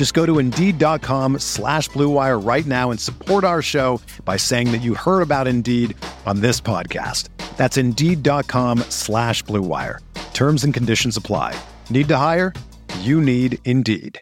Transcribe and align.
Just 0.00 0.14
go 0.14 0.24
to 0.24 0.38
Indeed.com 0.38 1.40
slash 1.40 1.90
BlueWire 1.90 2.42
right 2.42 2.64
now 2.64 2.90
and 2.90 2.98
support 2.98 3.44
our 3.44 3.60
show 3.60 4.00
by 4.24 4.38
saying 4.38 4.72
that 4.72 4.78
you 4.78 4.94
heard 4.94 5.20
about 5.20 5.46
Indeed 5.46 5.94
on 6.24 6.40
this 6.40 6.58
podcast. 6.58 7.28
That's 7.58 7.76
Indeed.com 7.76 8.78
slash 8.88 9.44
BlueWire. 9.44 9.98
Terms 10.32 10.64
and 10.64 10.72
conditions 10.72 11.18
apply. 11.18 11.54
Need 11.90 12.08
to 12.08 12.16
hire? 12.16 12.54
You 13.00 13.20
need 13.20 13.58
Indeed. 13.66 14.18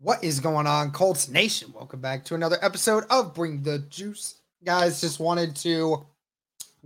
What 0.00 0.24
is 0.24 0.40
going 0.40 0.66
on, 0.66 0.90
Colts 0.90 1.28
Nation? 1.28 1.72
Welcome 1.72 2.00
back 2.00 2.24
to 2.24 2.34
another 2.34 2.58
episode 2.62 3.04
of 3.10 3.32
Bring 3.32 3.62
the 3.62 3.78
Juice. 3.78 4.40
Guys, 4.64 5.00
just 5.00 5.20
wanted 5.20 5.54
to 5.54 6.04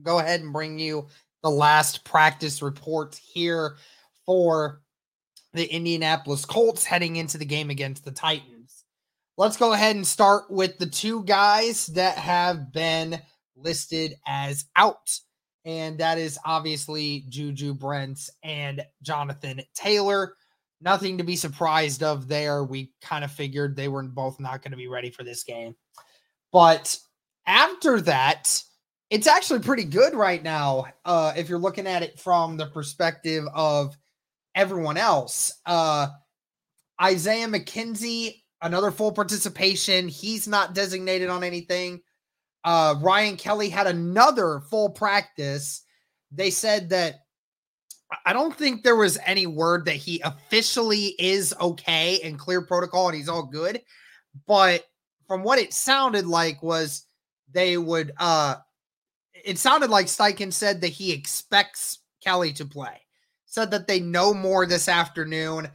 go 0.03 0.19
ahead 0.19 0.43
and 0.43 0.53
bring 0.53 0.79
you 0.79 1.07
the 1.43 1.49
last 1.49 2.05
practice 2.05 2.61
report 2.61 3.15
here 3.15 3.77
for 4.27 4.81
the 5.53 5.73
Indianapolis 5.73 6.45
Colts 6.45 6.85
heading 6.85 7.17
into 7.17 7.39
the 7.39 7.45
game 7.45 7.71
against 7.71 8.05
the 8.05 8.11
Titans. 8.11 8.85
Let's 9.37 9.57
go 9.57 9.73
ahead 9.73 9.97
and 9.97 10.07
start 10.07 10.51
with 10.51 10.79
the 10.79 10.87
two 10.87 11.25
guys 11.25 11.87
that 11.89 12.17
have 12.19 12.73
been 12.73 13.21
listed 13.57 14.15
as 14.27 14.67
out. 14.77 15.19
And 15.65 15.99
that 15.99 16.19
is 16.19 16.39
obviously 16.45 17.25
Juju 17.29 17.75
Brents 17.75 18.31
and 18.43 18.85
Jonathan 19.03 19.63
Taylor. 19.75 20.35
Nothing 20.81 21.19
to 21.19 21.25
be 21.25 21.37
surprised 21.37 22.03
of 22.03 22.29
there. 22.29 22.65
We 22.65 22.93
kind 23.01 23.25
of 23.25 23.33
figured 23.33 23.75
they 23.75 23.89
were 23.89 24.03
both 24.03 24.39
not 24.39 24.63
going 24.63 24.73
to 24.73 24.77
be 24.77 24.89
ready 24.89 25.11
for 25.11 25.25
this 25.25 25.43
game. 25.43 25.75
But 26.53 26.99
after 27.47 28.01
that, 28.03 28.63
it's 29.11 29.27
actually 29.27 29.61
pretty 29.61 29.85
good 29.85 30.15
right 30.15 30.43
now. 30.43 30.87
Uh, 31.05 31.33
if 31.37 31.49
you're 31.49 31.59
looking 31.59 31.87
at 31.87 32.03
it 32.03 32.21
from 32.21 32.57
the 32.57 32.67
perspective 32.67 33.45
of 33.55 33.97
everyone 34.55 34.97
else. 34.97 35.53
Uh, 35.67 36.09
Isaiah 37.03 37.49
McKenzie, 37.49 38.43
another 38.63 38.91
full 38.91 39.13
participation. 39.13 40.09
He's 40.09 40.47
not 40.47 40.75
designated 40.75 41.29
on 41.29 41.45
anything. 41.45 42.01
Uh, 42.65 42.95
Ryan 43.01 43.37
Kelly 43.37 43.69
had 43.69 43.87
another 43.87 44.61
full 44.71 44.91
practice. 44.91 45.83
They 46.33 46.51
said 46.51 46.89
that 46.91 47.17
I 48.25 48.33
don't 48.33 48.57
think 48.57 48.83
there 48.83 48.97
was 48.97 49.19
any 49.25 49.47
word 49.47 49.85
that 49.87 49.97
he 49.97 50.21
officially 50.21 51.15
is 51.19 51.55
okay 51.61 52.21
and 52.23 52.39
clear 52.39 52.63
protocol 52.63 53.09
and 53.09 53.17
he's 53.17 53.29
all 53.29 53.45
good. 53.45 53.81
But 54.47 54.85
from 55.27 55.43
what 55.43 55.59
it 55.59 55.73
sounded 55.73 56.27
like 56.27 56.63
was 56.63 57.07
they 57.53 57.77
would 57.77 58.13
uh 58.19 58.57
it 59.45 59.59
sounded 59.59 59.91
like 59.91 60.07
Steichen 60.07 60.53
said 60.53 60.81
that 60.81 60.89
he 60.89 61.13
expects 61.13 61.99
Kelly 62.23 62.53
to 62.55 62.65
play 62.65 63.04
said 63.55 63.71
that 63.71 63.87
they 63.87 64.01
know 64.01 64.35
more 64.35 64.67
this 64.67 64.89
afternoon. 64.89 65.69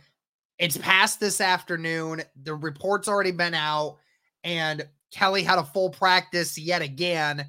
It's 0.57 0.75
past 0.75 1.21
this 1.21 1.39
afternoon. 1.39 2.21
The 2.43 2.53
report's 2.53 3.07
already 3.07 3.31
been 3.31 3.53
out, 3.53 3.99
and 4.43 4.85
Kelly 5.11 5.43
had 5.43 5.59
a 5.59 5.63
full 5.63 5.89
practice 5.89 6.57
yet 6.57 6.81
again. 6.81 7.45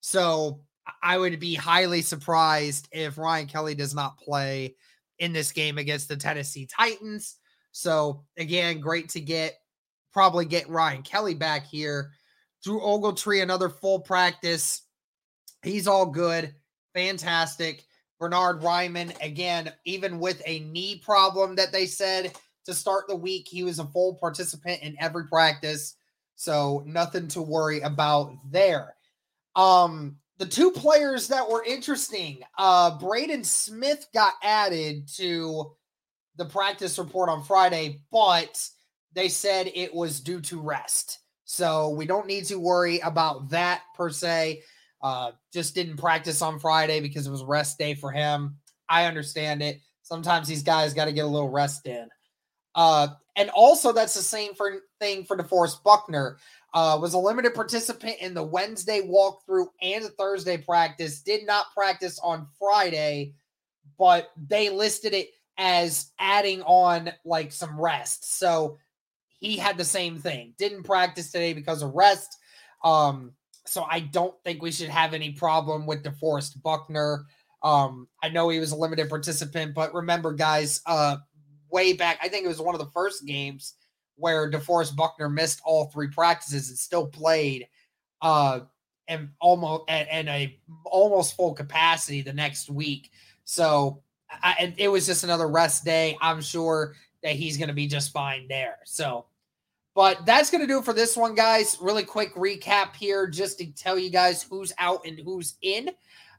So 0.00 0.60
I 1.02 1.16
would 1.16 1.40
be 1.40 1.54
highly 1.54 2.02
surprised 2.02 2.90
if 2.92 3.16
Ryan 3.16 3.46
Kelly 3.46 3.74
does 3.74 3.94
not 3.94 4.18
play 4.18 4.76
in 5.18 5.32
this 5.32 5.50
game 5.50 5.78
against 5.78 6.08
the 6.08 6.16
Tennessee 6.16 6.66
Titans. 6.66 7.36
So 7.72 8.26
again, 8.36 8.80
great 8.80 9.08
to 9.10 9.20
get 9.20 9.54
probably 10.12 10.44
get 10.44 10.68
Ryan 10.68 11.02
Kelly 11.02 11.34
back 11.34 11.64
here. 11.64 12.10
Drew 12.62 12.80
Ogletree, 12.80 13.42
another 13.42 13.70
full 13.70 14.00
practice. 14.00 14.82
He's 15.62 15.86
all 15.86 16.04
good. 16.04 16.54
Fantastic. 16.92 17.86
Bernhard 18.20 18.60
Raimann, 18.60 19.16
again, 19.24 19.72
even 19.86 20.20
with 20.20 20.42
a 20.44 20.60
knee 20.60 21.00
problem 21.02 21.56
that 21.56 21.72
they 21.72 21.86
said 21.86 22.36
to 22.66 22.74
start 22.74 23.08
the 23.08 23.16
week, 23.16 23.48
he 23.48 23.64
was 23.64 23.78
a 23.78 23.86
full 23.86 24.14
participant 24.14 24.82
in 24.82 24.94
every 25.00 25.26
practice. 25.26 25.96
So 26.36 26.84
nothing 26.86 27.28
to 27.28 27.40
worry 27.42 27.80
about 27.80 28.34
there. 28.50 28.94
Um, 29.56 30.16
the 30.36 30.46
two 30.46 30.70
players 30.70 31.28
that 31.28 31.48
were 31.48 31.64
interesting, 31.64 32.42
uh, 32.58 32.98
Braden 32.98 33.42
Smith 33.42 34.06
got 34.12 34.34
added 34.42 35.08
to 35.16 35.72
the 36.36 36.44
practice 36.44 36.98
report 36.98 37.30
on 37.30 37.42
Friday, 37.42 38.02
but 38.12 38.66
they 39.12 39.28
said 39.28 39.70
it 39.74 39.94
was 39.94 40.20
due 40.20 40.40
to 40.42 40.60
rest. 40.60 41.18
So 41.44 41.88
we 41.90 42.06
don't 42.06 42.26
need 42.26 42.44
to 42.46 42.58
worry 42.58 43.00
about 43.00 43.48
that 43.50 43.82
per 43.96 44.10
se. 44.10 44.62
Uh, 45.02 45.32
just 45.52 45.74
didn't 45.74 45.96
practice 45.96 46.42
on 46.42 46.58
Friday 46.58 47.00
because 47.00 47.26
it 47.26 47.30
was 47.30 47.42
rest 47.42 47.78
day 47.78 47.94
for 47.94 48.10
him. 48.10 48.56
I 48.88 49.06
understand 49.06 49.62
it. 49.62 49.80
Sometimes 50.02 50.48
these 50.48 50.62
guys 50.62 50.94
got 50.94 51.06
to 51.06 51.12
get 51.12 51.24
a 51.24 51.28
little 51.28 51.48
rest 51.48 51.86
in. 51.86 52.08
Uh, 52.74 53.08
and 53.36 53.50
also, 53.50 53.92
that's 53.92 54.14
the 54.14 54.22
same 54.22 54.54
for, 54.54 54.80
thing 54.98 55.24
for 55.24 55.36
DeForest 55.36 55.82
Buckner. 55.82 56.38
Uh, 56.72 56.96
was 57.00 57.14
a 57.14 57.18
limited 57.18 57.52
participant 57.54 58.16
in 58.20 58.32
the 58.32 58.42
Wednesday 58.42 59.00
walkthrough 59.00 59.66
and 59.82 60.04
the 60.04 60.10
Thursday 60.10 60.56
practice. 60.56 61.20
Did 61.20 61.44
not 61.44 61.66
practice 61.74 62.20
on 62.22 62.46
Friday, 62.58 63.34
but 63.98 64.30
they 64.36 64.70
listed 64.70 65.12
it 65.14 65.30
as 65.58 66.12
adding 66.18 66.62
on 66.62 67.12
like 67.24 67.50
some 67.50 67.80
rest. 67.80 68.38
So 68.38 68.78
he 69.40 69.56
had 69.56 69.78
the 69.78 69.84
same 69.84 70.18
thing. 70.18 70.54
Didn't 70.58 70.84
practice 70.84 71.32
today 71.32 71.54
because 71.54 71.82
of 71.82 71.94
rest. 71.94 72.36
Um, 72.84 73.32
so 73.66 73.86
I 73.88 74.00
don't 74.00 74.34
think 74.44 74.62
we 74.62 74.72
should 74.72 74.88
have 74.88 75.14
any 75.14 75.32
problem 75.32 75.86
with 75.86 76.02
DeForest 76.02 76.62
Buckner. 76.62 77.26
Um, 77.62 78.08
I 78.22 78.28
know 78.28 78.48
he 78.48 78.58
was 78.58 78.72
a 78.72 78.76
limited 78.76 79.08
participant, 79.08 79.74
but 79.74 79.94
remember, 79.94 80.32
guys, 80.32 80.80
uh, 80.86 81.16
way 81.70 81.92
back, 81.92 82.18
I 82.22 82.28
think 82.28 82.44
it 82.44 82.48
was 82.48 82.60
one 82.60 82.74
of 82.74 82.80
the 82.80 82.90
first 82.90 83.26
games 83.26 83.74
where 84.16 84.50
DeForest 84.50 84.96
Buckner 84.96 85.28
missed 85.28 85.60
all 85.64 85.86
three 85.86 86.08
practices 86.08 86.68
and 86.68 86.78
still 86.78 87.06
played 87.06 87.66
uh 88.22 88.60
and 89.08 89.30
almost 89.40 89.84
and, 89.88 90.28
a 90.28 90.56
almost 90.84 91.36
full 91.36 91.52
capacity 91.52 92.22
the 92.22 92.32
next 92.32 92.70
week. 92.70 93.10
So 93.44 94.02
I, 94.30 94.72
it 94.76 94.88
was 94.88 95.06
just 95.06 95.24
another 95.24 95.48
rest 95.48 95.84
day. 95.84 96.16
I'm 96.22 96.40
sure 96.40 96.94
that 97.22 97.32
he's 97.32 97.56
going 97.56 97.68
to 97.68 97.74
be 97.74 97.88
just 97.88 98.12
fine 98.12 98.46
there. 98.46 98.78
So 98.84 99.26
but 99.94 100.24
that's 100.24 100.50
going 100.50 100.60
to 100.60 100.66
do 100.66 100.78
it 100.78 100.84
for 100.84 100.92
this 100.92 101.16
one, 101.16 101.34
guys. 101.34 101.76
Really 101.80 102.04
quick 102.04 102.34
recap 102.34 102.96
here 102.96 103.26
just 103.26 103.58
to 103.58 103.66
tell 103.72 103.98
you 103.98 104.10
guys 104.10 104.42
who's 104.42 104.72
out 104.78 105.06
and 105.06 105.18
who's 105.18 105.56
in. 105.62 105.90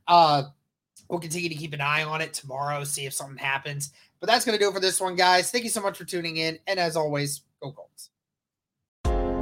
Uh, 0.07 0.43
we'll 1.09 1.19
continue 1.19 1.49
to 1.49 1.55
keep 1.55 1.73
an 1.73 1.81
eye 1.81 2.03
on 2.03 2.21
it 2.21 2.33
tomorrow, 2.33 2.83
see 2.83 3.05
if 3.05 3.13
something 3.13 3.37
happens. 3.37 3.91
But 4.19 4.29
that's 4.29 4.45
going 4.45 4.57
to 4.57 4.63
do 4.63 4.69
it 4.69 4.73
for 4.73 4.79
this 4.79 5.01
one, 5.01 5.15
guys. 5.15 5.51
Thank 5.51 5.63
you 5.63 5.69
so 5.69 5.81
much 5.81 5.97
for 5.97 6.05
tuning 6.05 6.37
in. 6.37 6.59
And 6.67 6.79
as 6.79 6.95
always, 6.95 7.41
go 7.61 7.71
Colts. 7.71 8.09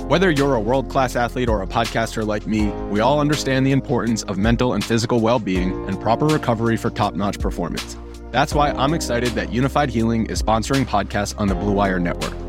Whether 0.08 0.32
you're 0.32 0.56
a 0.56 0.60
world 0.60 0.90
class 0.90 1.16
athlete 1.16 1.50
or 1.50 1.62
a 1.62 1.68
podcaster 1.68 2.26
like 2.26 2.48
me, 2.48 2.68
we 2.90 3.00
all 3.00 3.20
understand 3.20 3.64
the 3.64 3.72
importance 3.72 4.24
of 4.24 4.40
mental 4.40 4.74
and 4.74 4.84
physical 4.84 5.20
well 5.20 5.38
being 5.38 5.88
and 5.88 6.02
proper 6.02 6.26
recovery 6.26 6.78
for 6.78 6.90
top 6.90 7.14
notch 7.14 7.40
performance. 7.40 7.96
That's 8.32 8.56
why 8.56 8.72
I'm 8.72 8.96
excited 8.96 9.30
that 9.34 9.50
Unifyd 9.50 9.90
Healing 9.90 10.26
is 10.26 10.42
sponsoring 10.42 10.86
podcasts 10.86 11.40
on 11.40 11.48
the 11.48 11.56
Blue 11.56 11.74
Wire 11.74 12.00
Network. 12.00 12.49